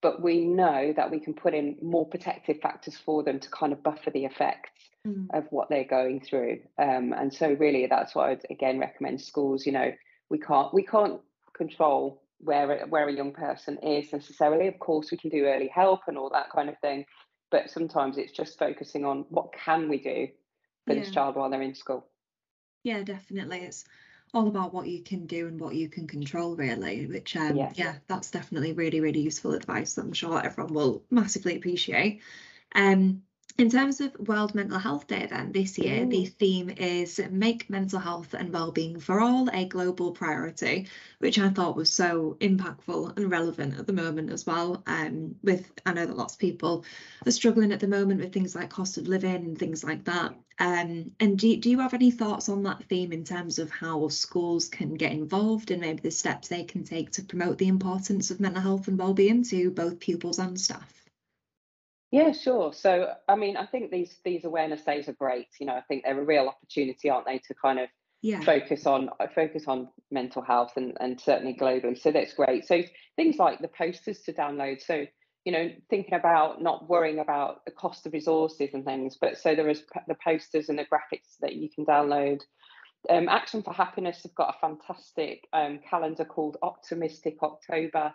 but 0.03 0.21
we 0.21 0.45
know 0.45 0.93
that 0.97 1.11
we 1.11 1.21
can 1.21 1.33
put 1.33 1.55
in 1.55 1.77
more 1.81 2.07
protective 2.07 2.61
factors 2.61 2.97
for 2.97 3.23
them 3.23 3.39
to 3.39 3.49
kind 3.51 3.73
of 3.73 3.83
buffer 3.83 4.11
the 4.11 4.25
effects 4.25 4.71
mm. 5.07 5.27
of 5.33 5.47
what 5.51 5.69
they're 5.71 5.85
going 5.85 6.21
through. 6.21 6.59
Um, 6.77 7.15
and 7.17 7.33
so 7.33 7.53
really 7.53 7.87
that's 7.87 8.15
what 8.15 8.29
I'd 8.29 8.47
again 8.51 8.81
recommend 8.81 9.23
schools, 9.23 9.65
you 9.65 9.73
know, 9.73 9.93
we 10.29 10.39
can't 10.39 10.75
we 10.75 10.83
can't 10.85 11.21
control 11.57 12.21
where 12.39 12.85
where 12.89 13.09
a 13.09 13.13
young 13.13 13.33
person 13.33 13.79
is 13.79 14.13
necessarily. 14.13 14.67
Of 14.67 14.81
course 14.81 15.13
we 15.13 15.19
can 15.19 15.31
do 15.31 15.47
early 15.47 15.69
help 15.69 16.01
and 16.09 16.19
all 16.19 16.31
that 16.31 16.51
kind 16.51 16.69
of 16.69 16.79
thing. 16.81 17.07
But 17.53 17.71
sometimes 17.71 18.19
it's 18.19 18.33
just 18.33 18.59
focusing 18.59 19.05
on 19.05 19.25
what 19.29 19.53
can 19.53 19.89
we 19.89 19.99
do 19.99 20.29
for 20.87 20.95
yeah. 20.95 21.01
this 21.01 21.11
child 21.11 21.37
while 21.37 21.49
they're 21.49 21.63
in 21.63 21.75
school. 21.75 22.07
Yeah, 22.83 23.03
definitely. 23.03 23.59
It's 23.59 23.85
all 24.35 24.49
about 24.49 24.73
what 24.73 24.89
you 24.89 25.03
can 25.03 25.27
do 25.27 25.47
and 25.47 25.61
what 25.61 25.75
you 25.75 25.89
can 25.89 26.07
control 26.07 26.57
really 26.57 27.07
which 27.07 27.37
um 27.37 27.57
yes. 27.57 27.75
yeah 27.77 27.95
that's 28.07 28.31
definitely 28.31 28.73
really 28.73 29.01
really 29.01 29.21
useful 29.21 29.53
advice 29.53 29.95
that 29.95 30.03
i'm 30.03 30.13
sure 30.13 30.43
everyone 30.45 30.73
will 30.73 31.03
massively 31.11 31.57
appreciate 31.57 32.21
um 32.75 33.23
in 33.59 33.71
terms 33.71 34.01
of 34.01 34.19
World 34.19 34.55
Mental 34.55 34.79
Health 34.79 35.07
Day, 35.07 35.27
then 35.27 35.53
this 35.53 35.79
year, 35.79 36.05
Ooh. 36.05 36.09
the 36.09 36.25
theme 36.25 36.71
is 36.71 37.21
Make 37.31 37.69
Mental 37.69 37.99
Health 37.99 38.35
and 38.35 38.53
Wellbeing 38.53 38.99
for 39.01 39.21
All 39.21 39.49
a 39.53 39.67
Global 39.67 40.13
Priority, 40.13 40.89
which 41.19 41.39
I 41.39 41.51
thought 41.51 41.77
was 41.77 41.93
so 41.93 42.37
impactful 42.41 43.17
and 43.17 43.31
relevant 43.31 43.79
at 43.79 43.87
the 43.87 43.93
moment 43.93 44.31
as 44.31 44.47
well. 44.47 44.83
Um, 44.87 45.37
with 45.43 45.71
I 45.85 45.93
know 45.93 46.07
that 46.07 46.17
lots 46.17 46.35
of 46.35 46.41
people 46.41 46.85
are 47.27 47.31
struggling 47.31 47.73
at 47.73 47.81
the 47.81 47.89
moment 47.89 48.21
with 48.21 48.33
things 48.33 48.55
like 48.55 48.71
cost 48.71 48.99
of 48.99 49.09
living 49.09 49.35
and 49.35 49.59
things 49.59 49.85
like 49.85 50.05
that. 50.05 50.35
Um, 50.59 51.11
and 51.21 51.39
do, 51.39 51.57
do 51.57 51.71
you 51.71 51.79
have 51.81 51.95
any 51.95 52.11
thoughts 52.11 52.49
on 52.49 52.63
that 52.65 52.85
theme 52.85 53.13
in 53.13 53.25
terms 53.25 53.59
of 53.59 53.71
how 53.71 54.09
schools 54.09 54.69
can 54.69 54.95
get 54.95 55.13
involved 55.13 55.71
and 55.71 55.81
maybe 55.81 56.01
the 56.01 56.11
steps 56.11 56.49
they 56.49 56.65
can 56.65 56.85
take 56.85 57.11
to 57.13 57.23
promote 57.23 57.59
the 57.59 57.69
importance 57.69 58.31
of 58.31 58.41
mental 58.41 58.63
health 58.63 58.89
and 58.89 58.99
wellbeing 58.99 59.43
to 59.45 59.71
both 59.71 59.99
pupils 59.99 60.39
and 60.39 60.61
staff? 60.61 61.02
Yeah, 62.13 62.33
sure. 62.33 62.75
So, 62.75 63.15
I 63.27 63.37
mean, 63.37 63.57
I 63.57 63.65
think 63.65 63.91
these 63.91 64.19
these 64.23 64.45
awareness 64.45 64.83
days 64.83 65.09
are 65.09 65.15
great. 65.15 65.49
You 65.59 65.67
know, 65.67 65.75
I 65.75 65.81
think 65.81 66.05
they're 66.05 66.21
a 66.21 66.25
real 66.25 66.47
opportunity, 66.47 67.09
aren't 67.09 67.27
they, 67.27 67.39
to 67.39 67.55
kind 67.55 67.81
of 67.81 67.89
yeah. 68.21 68.41
focus 68.41 68.87
on 68.87 69.09
uh, 69.19 69.29
focus 69.35 69.65
on 69.67 69.89
mental 70.11 70.43
health 70.43 70.73
and 70.77 70.97
and 71.01 71.19
certainly 71.19 71.55
globally. 71.55 71.99
So 71.99 72.13
that's 72.13 72.35
great. 72.35 72.67
So 72.67 72.83
things 73.17 73.39
like 73.39 73.61
the 73.61 73.69
posters 73.69 74.21
to 74.25 74.33
download. 74.35 74.83
So 74.83 75.07
you 75.47 75.53
know, 75.53 75.71
thinking 75.91 76.15
about 76.15 76.63
not 76.63 76.89
worrying 76.89 77.19
about 77.19 77.65
the 77.65 77.73
cost 77.73 78.07
of 78.07 78.13
resources 78.13 78.71
and 78.75 78.85
things, 78.85 79.17
but 79.21 79.39
so 79.39 79.55
there 79.55 79.69
is 79.69 79.83
the 80.07 80.17
posters 80.23 80.69
and 80.69 80.79
the 80.79 80.85
graphics 80.85 81.39
that 81.41 81.55
you 81.55 81.69
can 81.75 81.85
download. 81.85 82.43
Um, 83.11 83.29
Action 83.29 83.63
for 83.63 83.73
Happiness 83.73 84.23
have 84.23 84.35
got 84.37 84.55
a 84.55 84.61
fantastic 84.61 85.49
um, 85.53 85.81
calendar 85.89 86.25
called 86.25 86.59
Optimistic 86.63 87.39
October. 87.43 88.15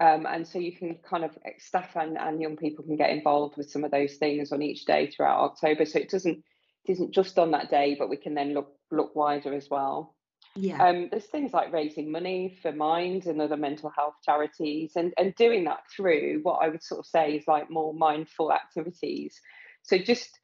Um, 0.00 0.26
and 0.26 0.46
so 0.46 0.58
you 0.58 0.72
can 0.72 0.96
kind 1.08 1.24
of 1.24 1.36
eh, 1.44 1.50
staff 1.58 1.94
and, 1.96 2.16
and 2.16 2.40
young 2.40 2.56
people 2.56 2.84
can 2.84 2.96
get 2.96 3.10
involved 3.10 3.56
with 3.56 3.70
some 3.70 3.84
of 3.84 3.90
those 3.90 4.14
things 4.14 4.50
on 4.50 4.62
each 4.62 4.86
day 4.86 5.08
throughout 5.08 5.40
October. 5.40 5.84
So 5.84 5.98
it 5.98 6.10
doesn't 6.10 6.42
it 6.86 6.92
isn't 6.92 7.12
just 7.12 7.38
on 7.38 7.50
that 7.52 7.70
day, 7.70 7.96
but 7.98 8.08
we 8.08 8.16
can 8.16 8.34
then 8.34 8.54
look 8.54 8.72
look 8.90 9.14
wider 9.14 9.54
as 9.54 9.68
well. 9.70 10.14
Yeah. 10.56 10.82
Um, 10.82 11.08
there's 11.10 11.26
things 11.26 11.52
like 11.52 11.72
raising 11.72 12.12
money 12.12 12.56
for 12.62 12.70
Mind 12.70 13.26
and 13.26 13.40
other 13.40 13.56
mental 13.56 13.90
health 13.90 14.14
charities, 14.24 14.92
and 14.96 15.12
and 15.18 15.34
doing 15.34 15.64
that 15.64 15.80
through 15.94 16.40
what 16.42 16.62
I 16.62 16.68
would 16.68 16.82
sort 16.82 17.00
of 17.00 17.06
say 17.06 17.36
is 17.36 17.48
like 17.48 17.70
more 17.70 17.92
mindful 17.92 18.52
activities. 18.52 19.40
So 19.82 19.98
just 19.98 20.38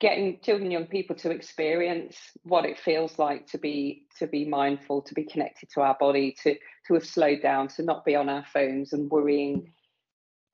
getting 0.00 0.38
children 0.40 0.70
young 0.70 0.86
people 0.86 1.16
to 1.16 1.30
experience 1.30 2.16
what 2.44 2.64
it 2.64 2.78
feels 2.78 3.18
like 3.18 3.46
to 3.46 3.58
be 3.58 4.06
to 4.18 4.26
be 4.26 4.44
mindful 4.44 5.02
to 5.02 5.14
be 5.14 5.24
connected 5.24 5.68
to 5.70 5.80
our 5.80 5.96
body 5.98 6.36
to 6.42 6.54
to 6.86 6.94
have 6.94 7.06
slowed 7.06 7.42
down 7.42 7.68
to 7.68 7.82
not 7.82 8.04
be 8.04 8.14
on 8.14 8.28
our 8.28 8.44
phones 8.52 8.92
and 8.92 9.10
worrying 9.10 9.72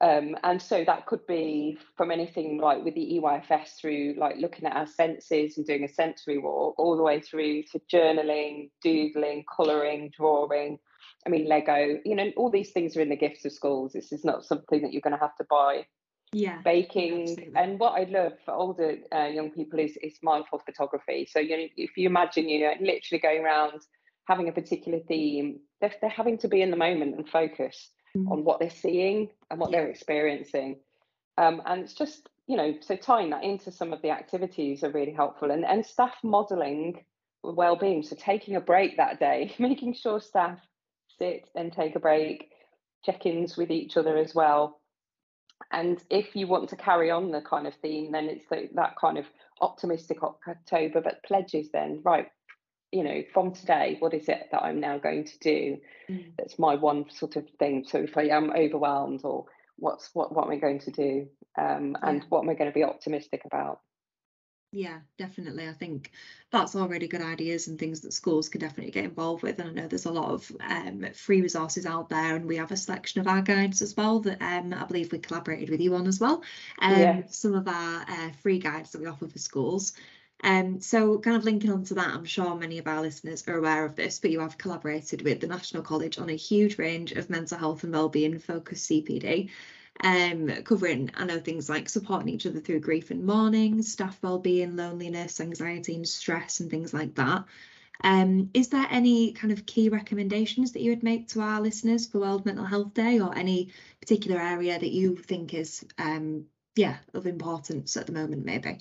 um, 0.01 0.37
and 0.43 0.61
so 0.61 0.85
that 0.85 1.07
could 1.07 1.27
be 1.27 1.79
from 1.97 2.11
anything 2.11 2.59
like 2.59 2.85
with 2.85 2.95
the 2.95 3.21
EYFS 3.23 3.77
through 3.81 4.17
like 4.19 4.37
looking 4.37 4.67
at 4.67 4.77
our 4.77 4.87
senses 4.87 5.57
and 5.57 5.67
doing 5.67 5.85
a 5.85 5.89
sensory 5.89 6.37
walk 6.37 6.75
all 6.79 6.97
the 6.97 7.03
way 7.03 7.21
through 7.21 7.63
to 7.73 7.81
journaling, 7.91 8.71
doodling, 8.83 9.45
colouring, 9.55 10.11
drawing. 10.15 10.79
I 11.27 11.31
mean, 11.31 11.49
Lego, 11.49 12.01
you 12.05 12.17
know, 12.17 12.31
all 12.37 12.51
these 12.51 12.73
things 12.73 12.97
are 12.97 13.01
in 13.01 13.09
the 13.09 13.17
gifts 13.17 13.45
of 13.47 13.53
schools. 13.53 13.93
This 13.93 14.13
is 14.13 14.25
not 14.25 14.45
something 14.45 14.83
that 14.83 14.93
you're 14.93 15.01
going 15.01 15.17
to 15.17 15.25
have 15.25 15.37
to 15.37 15.47
buy 15.49 15.87
yeah 16.35 16.61
baking 16.63 17.23
absolutely. 17.23 17.53
and 17.57 17.79
what 17.79 17.93
i 17.93 18.05
love 18.05 18.33
for 18.45 18.53
older 18.53 18.97
uh, 19.15 19.25
young 19.27 19.51
people 19.51 19.79
is 19.79 19.97
is 20.03 20.19
mindful 20.23 20.59
photography 20.59 21.27
so 21.31 21.39
you 21.39 21.57
know 21.57 21.67
if 21.77 21.97
you 21.97 22.09
imagine 22.09 22.49
you 22.49 22.61
know 22.61 22.73
literally 22.81 23.21
going 23.21 23.45
around 23.45 23.81
having 24.27 24.49
a 24.49 24.53
particular 24.53 24.99
theme 25.07 25.61
they're, 25.81 25.95
they're 26.01 26.11
having 26.11 26.39
to 26.39 26.49
be 26.49 26.63
in 26.63 26.71
the 26.71 26.77
moment 26.77 27.15
and 27.17 27.29
focus 27.29 27.91
mm. 28.17 28.31
on 28.31 28.45
what 28.45 28.59
they're 28.59 28.71
seeing 28.71 29.29
and 29.51 29.61
what 29.61 29.71
yeah. 29.71 29.81
they're 29.81 29.91
experiencing 29.91 30.79
um, 31.39 31.63
and 31.67 31.83
it's 31.83 31.95
just 31.95 32.29
you 32.47 32.57
know 32.57 32.75
so 32.81 32.97
tying 32.97 33.31
that 33.31 33.45
into 33.45 33.71
some 33.71 33.93
of 33.93 34.03
the 34.03 34.11
activities 34.11 34.83
are 34.83 34.91
really 34.91 35.13
helpful 35.13 35.51
and 35.51 35.65
and 35.65 35.85
staff 35.85 36.15
modeling 36.23 37.05
well-being 37.43 38.03
so 38.03 38.17
taking 38.19 38.57
a 38.57 38.61
break 38.61 38.97
that 38.97 39.21
day 39.21 39.55
making 39.59 39.95
sure 39.95 40.21
staff 40.21 40.59
sit 41.19 41.49
and 41.55 41.73
take 41.73 41.95
a 41.95 42.01
break 42.01 42.51
check-ins 43.05 43.57
with 43.57 43.71
each 43.71 43.97
other 43.97 44.17
as 44.17 44.35
well 44.35 44.81
and 45.73 46.03
if 46.11 46.37
you 46.37 46.47
want 46.47 46.71
to 46.71 46.77
carry 46.77 47.11
on 47.11 47.31
the 47.31 47.41
kind 47.41 47.67
of 47.67 47.75
theme, 47.77 48.13
then 48.13 48.27
it's 48.27 48.47
the, 48.51 48.69
that 48.75 48.95
kind 49.01 49.19
of 49.19 49.25
optimistic 49.61 50.19
October, 50.23 51.01
but 51.01 51.23
pledges 51.25 51.69
then, 51.73 52.01
right, 52.05 52.29
you 52.93 53.03
know, 53.03 53.23
from 53.33 53.53
today, 53.53 53.97
what 53.99 54.15
is 54.15 54.29
it 54.29 54.49
that 54.53 54.63
I'm 54.63 54.81
now 54.81 54.99
going 54.99 55.25
to 55.25 55.39
do? 55.41 55.79
Mm. 56.09 56.33
That's 56.39 56.59
my 56.59 56.77
one 56.77 57.07
sort 57.11 57.37
of 57.37 57.45
thing. 57.59 57.85
So 57.89 57.99
if 57.99 58.17
I 58.17 58.29
am 58.29 58.51
overwhelmed 58.51 59.23
or 59.25 59.47
what's 59.77 60.11
what 60.13 60.33
what 60.33 60.47
am 60.47 60.53
I 60.53 60.57
going 60.57 60.79
to 60.81 60.91
do? 60.93 61.27
Um, 61.59 61.97
and 62.03 62.21
yeah. 62.21 62.27
what 62.29 62.43
am 62.43 62.51
I 62.51 62.55
going 62.55 62.71
to 62.71 62.75
be 62.75 62.85
optimistic 62.85 63.43
about? 63.45 63.81
Yeah, 64.77 64.99
definitely. 65.19 65.69
I 65.69 65.73
think 65.73 66.11
that's 66.51 66.75
all 66.75 66.89
really 66.89 67.07
good 67.07 67.23
ideas 67.23 67.69
and 67.69 67.79
things 67.79 68.01
that 68.01 68.13
schools 68.13 68.49
can 68.49 68.61
definitely 68.61 68.91
get 68.91 69.05
involved 69.05 69.45
with. 69.45 69.61
And 69.61 69.69
I 69.69 69.73
know 69.73 69.87
there's 69.87 70.07
a 70.07 70.11
lot 70.11 70.33
of 70.33 70.51
um, 70.59 71.07
free 71.15 71.43
resources 71.43 71.87
out 71.87 72.09
there, 72.09 72.35
and 72.35 72.45
we 72.45 72.57
have 72.57 72.73
a 72.73 72.77
selection 72.77 73.21
of 73.21 73.29
our 73.29 73.41
guides 73.41 73.83
as 73.83 73.97
well 73.97 74.19
that 74.21 74.43
um, 74.43 74.75
I 74.75 74.85
believe 74.85 75.13
we 75.13 75.21
collaborated 75.21 75.71
with 75.71 75.81
you 75.81 75.95
on 75.95 76.09
as 76.09 76.19
well. 76.19 76.43
Um, 76.81 77.01
yeah. 77.01 77.23
Some 77.29 77.55
of 77.55 77.69
our 77.69 78.05
uh, 78.09 78.31
free 78.43 78.59
guides 78.59 78.91
that 78.91 79.01
we 79.01 79.07
offer 79.07 79.29
for 79.29 79.39
schools. 79.39 79.93
Um, 80.43 80.81
so, 80.81 81.21
kind 81.21 81.37
of 81.37 81.45
linking 81.45 81.71
on 81.71 81.85
to 81.85 81.95
that, 81.95 82.09
I'm 82.09 82.25
sure 82.25 82.57
many 82.57 82.79
of 82.79 82.89
our 82.89 83.01
listeners 83.01 83.47
are 83.47 83.57
aware 83.57 83.85
of 83.85 83.95
this, 83.95 84.19
but 84.19 84.33
you 84.33 84.41
have 84.41 84.59
collaborated 84.59 85.23
with 85.23 85.41
the 85.41 85.47
National 85.47 85.85
College 85.85 86.19
on 86.19 86.31
a 86.31 86.37
huge 86.37 86.79
range 86.79 87.13
of 87.13 87.31
mental 87.31 87.59
health 87.59 87.85
and 87.85 87.93
wellbeing 87.93 88.41
focused 88.41 88.91
CPD 88.91 89.51
um, 90.03 90.49
covering, 90.65 91.11
I 91.15 91.25
know, 91.25 91.39
things 91.39 91.69
like 91.69 91.89
supporting 91.89 92.29
each 92.29 92.47
other 92.47 92.61
through 92.61 92.81
grief 92.81 93.11
and 93.11 93.25
mourning, 93.25 93.83
staff 93.83 94.19
well-being, 94.23 94.77
loneliness, 94.77 95.41
anxiety 95.41 95.95
and 95.95 96.09
stress 96.09 96.61
and 96.61 96.71
things 96.71 96.93
like 96.93 97.15
that. 97.15 97.45
Um, 98.03 98.51
is 98.55 98.69
there 98.69 98.87
any 98.91 99.33
kind 99.33 99.53
of 99.53 99.67
key 99.67 99.89
recommendations 99.89 100.73
that 100.73 100.83
you 100.83 100.91
would 100.91 101.05
make 101.05 101.29
to 101.29 101.41
our 101.41 101.61
listeners 101.61 102.07
for 102.07 102.19
World 102.19 102.45
Mental 102.45 102.65
Health 102.65 102.93
Day 102.93 103.21
or 103.21 103.37
any 103.37 103.73
particular 104.01 104.41
area 104.41 104.79
that 104.79 104.91
you 104.91 105.17
think 105.17 105.55
is, 105.55 105.87
um, 105.97 106.47
yeah, 106.75 106.97
of 107.15 107.27
importance 107.27 107.97
at 107.97 108.07
the 108.07 108.13
moment, 108.13 108.45
maybe? 108.45 108.79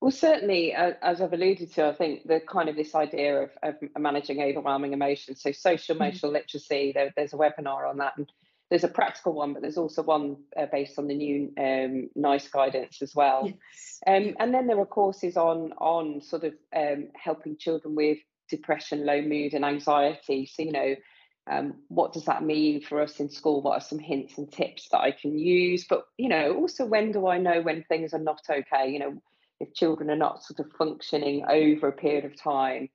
Well, 0.00 0.10
certainly, 0.10 0.74
uh, 0.74 0.92
as 1.00 1.20
I've 1.20 1.32
alluded 1.32 1.72
to, 1.74 1.86
I 1.86 1.94
think 1.94 2.26
the 2.26 2.40
kind 2.40 2.68
of 2.68 2.76
this 2.76 2.94
idea 2.94 3.44
of, 3.44 3.50
of 3.62 3.76
managing 3.98 4.42
overwhelming 4.42 4.92
emotions. 4.92 5.40
So, 5.40 5.52
social 5.52 5.94
mm. 5.94 6.00
emotional 6.00 6.32
mm-hmm. 6.32 6.36
literacy. 6.36 6.92
There, 6.92 7.12
there's 7.16 7.32
a 7.32 7.36
webinar 7.36 7.88
on 7.88 7.98
that, 7.98 8.18
and 8.18 8.30
there's 8.70 8.84
a 8.84 8.88
practical 8.88 9.32
one, 9.32 9.52
but 9.52 9.62
there's 9.62 9.78
also 9.78 10.02
one 10.02 10.36
uh, 10.56 10.66
based 10.70 10.98
on 10.98 11.06
the 11.06 11.14
new 11.14 11.52
um, 11.58 12.10
NICE 12.16 12.48
guidance 12.48 13.00
as 13.00 13.14
well. 13.14 13.42
Yes. 13.46 14.00
Um, 14.06 14.34
and 14.40 14.52
then 14.52 14.66
there 14.66 14.78
are 14.80 14.86
courses 14.86 15.36
on 15.36 15.72
on 15.78 16.20
sort 16.20 16.44
of 16.44 16.54
um, 16.74 17.08
helping 17.14 17.56
children 17.56 17.94
with 17.94 18.18
depression, 18.50 19.06
low 19.06 19.22
mood, 19.22 19.54
and 19.54 19.64
anxiety. 19.64 20.46
So 20.46 20.62
you 20.62 20.72
know, 20.72 20.96
um, 21.48 21.74
what 21.88 22.12
does 22.12 22.24
that 22.24 22.42
mean 22.42 22.80
for 22.80 23.00
us 23.00 23.20
in 23.20 23.30
school? 23.30 23.62
What 23.62 23.78
are 23.78 23.80
some 23.80 24.00
hints 24.00 24.36
and 24.36 24.50
tips 24.50 24.88
that 24.90 25.00
I 25.00 25.12
can 25.12 25.38
use? 25.38 25.86
But 25.88 26.06
you 26.18 26.28
know, 26.28 26.56
also 26.56 26.84
when 26.84 27.12
do 27.12 27.28
I 27.28 27.38
know 27.38 27.62
when 27.62 27.84
things 27.84 28.14
are 28.14 28.18
not 28.18 28.40
okay? 28.50 28.90
You 28.90 28.98
know, 28.98 29.22
if 29.60 29.74
children 29.74 30.10
are 30.10 30.16
not 30.16 30.42
sort 30.42 30.60
of 30.60 30.72
functioning 30.72 31.44
over 31.48 31.88
a 31.88 31.92
period 31.92 32.24
of 32.24 32.36
time, 32.36 32.88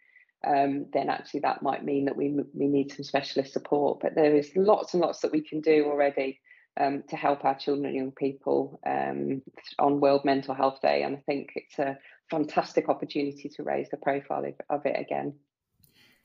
um, 0.46 0.88
then 0.94 1.10
actually 1.10 1.42
that 1.42 1.62
might 1.62 1.86
mean 1.86 2.06
that 2.06 2.16
we 2.16 2.36
we 2.54 2.68
need 2.68 2.92
some 2.92 3.04
specialist 3.04 3.54
support. 3.54 4.00
But 4.02 4.16
there 4.16 4.36
is 4.36 4.52
lots 4.56 4.94
and 4.94 5.02
lots 5.02 5.20
that 5.20 5.32
we 5.32 5.42
can 5.42 5.62
do 5.62 5.86
already 5.86 6.40
um, 6.80 7.04
to 7.10 7.16
help 7.16 7.46
our 7.46 7.58
children 7.58 7.86
and 7.86 7.96
young 7.96 8.12
people 8.12 8.80
um, 8.86 9.42
on 9.80 10.00
World 10.00 10.26
Mental 10.26 10.54
Health 10.54 10.82
Day, 10.82 11.04
and 11.04 11.18
I 11.18 11.20
think 11.26 11.50
it's 11.56 11.80
a 11.80 11.98
fantastic 12.30 12.90
opportunity 12.90 13.50
to 13.50 13.64
raise 13.64 13.90
the 13.90 13.98
profile 13.98 14.46
of, 14.46 14.54
of 14.70 14.86
it 14.86 15.00
again. 15.00 15.34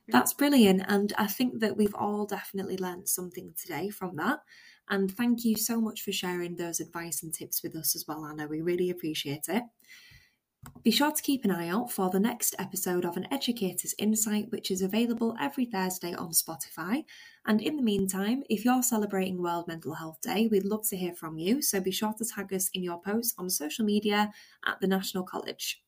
That's 0.09 0.33
brilliant. 0.33 0.85
And 0.87 1.13
I 1.19 1.27
think 1.27 1.61
that 1.61 1.77
we've 1.77 1.95
all 1.95 2.27
definitely 2.27 2.77
learned 2.77 3.09
something 3.09 3.53
today 3.61 3.91
from 3.91 4.17
that. 4.17 4.39
And 4.89 5.11
thank 5.11 5.45
you 5.45 5.57
so 5.57 5.81
much 5.81 6.03
for 6.03 6.13
sharing 6.13 6.57
those 6.57 6.79
advice 6.79 7.23
and 7.25 7.35
tips 7.35 7.63
with 7.63 7.75
us 7.75 7.97
as 7.97 8.05
well, 8.07 8.25
Anna. 8.25 8.47
We 8.47 8.61
really 8.61 8.91
appreciate 8.91 9.47
it. 9.49 9.65
Be 10.83 10.91
sure 10.91 11.11
to 11.11 11.23
keep 11.23 11.45
an 11.45 11.51
eye 11.51 11.69
out 11.69 11.91
for 11.91 12.11
the 12.11 12.21
next 12.21 12.55
episode 12.59 13.05
of 13.05 13.17
An 13.17 13.27
Educator's 13.33 13.95
Insight, 13.99 14.51
which 14.51 14.71
is 14.71 14.83
available 14.83 15.37
every 15.41 15.65
Thursday 15.65 16.15
on 16.15 16.31
Spotify. 16.31 17.05
And 17.47 17.61
in 17.61 17.77
the 17.77 17.83
meantime, 17.83 18.45
if 18.49 18.65
you're 18.65 18.83
celebrating 18.83 19.43
World 19.43 19.67
Mental 19.67 19.95
Health 19.95 20.21
Day, 20.23 20.49
we'd 20.49 20.65
love 20.65 20.87
to 20.89 20.97
hear 20.97 21.13
from 21.15 21.39
you. 21.39 21.61
So 21.61 21.81
be 21.81 21.91
sure 21.91 22.15
to 22.19 22.25
tag 22.25 22.53
us 22.53 22.71
in 22.75 22.83
your 22.83 23.01
posts 23.01 23.35
on 23.39 23.51
social 23.51 23.85
media 23.85 24.31
at 24.65 24.81
the 24.81 24.87
National 24.87 25.25
College. 25.25 25.83